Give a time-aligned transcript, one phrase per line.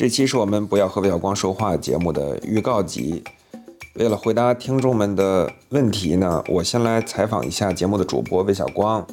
[0.00, 3.22] 这期是我们不要和魏小光说话节目的预告集。
[3.96, 9.06] 为了回答听众们的问题呢，我先来采访一下节目的主播魏小光。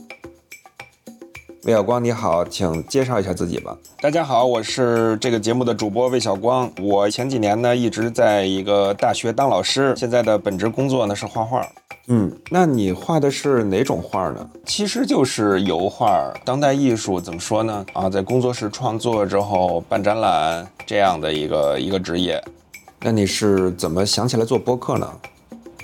[1.65, 3.77] 魏小光，你好，请介绍一下自己吧。
[3.99, 6.71] 大家好，我是这个节目的主播魏小光。
[6.81, 11.67] 我前几年呢一直在一个大学当老师，现在的本职工作呢是画画。
[12.07, 14.49] 嗯，那你画的是哪种画呢？
[14.65, 17.85] 其实就是油画，当代艺术怎么说呢？
[17.93, 22.41] 啊，在工作室创作之后办展览这样的一个一个职业。
[23.01, 25.13] 那你是怎么想起来做播客呢？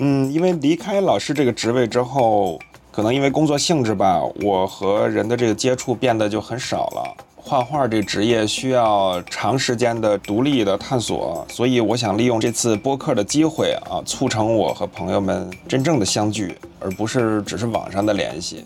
[0.00, 2.58] 嗯，因为离开老师这个职位之后。
[2.94, 7.16] 可能因为工作性质吧，我和人的这个接触变得就很少了。
[7.34, 18.64] 画画这职业需要长时间的独立的探索，所以我想利用这次播客的机会啊，促成我和朋友们真正的相聚，而不是只是网上的联系。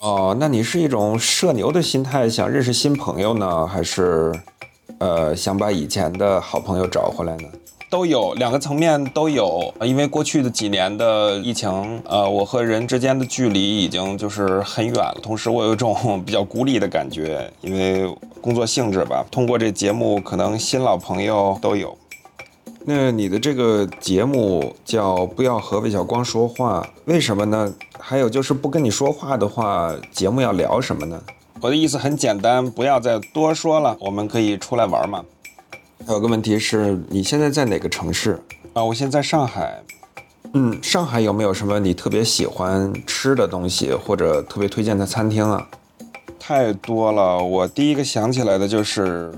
[0.00, 4.32] 哦，那你是一种社牛的心态，想认识新朋友呢，还是，
[4.98, 7.44] 呃，想把以前的好朋友找回来呢？
[7.90, 15.16] 都有两个层面都有，因为过去的几年的疫情，呃，我和人之间的距离已经就是很远了。
[15.20, 18.08] 同时，我有一种比较孤立的感觉，因为
[18.40, 19.26] 工作性质吧。
[19.28, 21.98] 通过这节目，可能新老朋友都有。
[22.84, 27.74] 那你的这个节目叫“不要和魏小光说话”，为什么呢？
[27.98, 31.20] 还有就是不跟你说话的话，节目要聊什么呢？
[31.60, 35.24] 我的意思很简单，不要再多说了，我们可以出来玩嘛。
[36.10, 38.36] 还有个问题是你现在在哪个城市
[38.72, 38.82] 啊？
[38.82, 39.80] 我现在在上海。
[40.54, 45.68] 嗯，上海有没有什么你特别喜欢吃的东西，或者特别推荐的餐厅啊？
[46.36, 49.32] 太多了，我第一个想起来的就是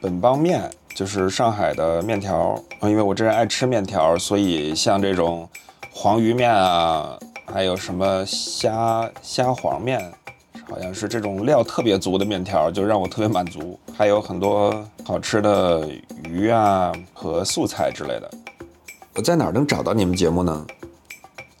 [0.00, 2.58] 本帮面，就是上海的面条。
[2.78, 5.46] 啊因为我这人爱吃面条，所以像这种
[5.92, 10.10] 黄鱼面啊，还有什么虾虾黄面。
[10.70, 13.76] 好像是这种料特别足的面条，就让我特别满足。
[13.98, 14.72] 还有很多
[15.04, 15.88] 好吃的
[16.28, 18.30] 鱼啊和素菜之类的。
[19.16, 20.64] 我在哪儿能找到你们节目呢？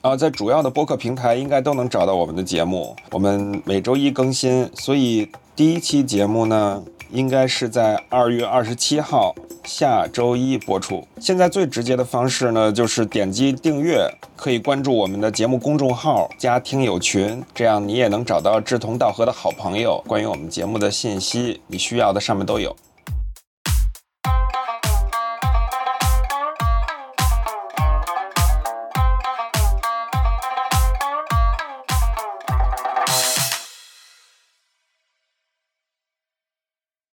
[0.02, 2.94] 啊，在主要的播客平台应该都能找到我们的节目。
[3.10, 9.34] 我们每周一更新，所以第一期节目呢，应该是在二月二十七号。
[9.62, 11.06] 下周一播出。
[11.20, 20.02] 现在最直接的方式呢，就是点击订阅，可以关注我们的节目公众号，加听友群，这样你也能找到志同道合的好朋友。
[20.06, 22.74] 关于我们节目的信息，你需要的上面都有。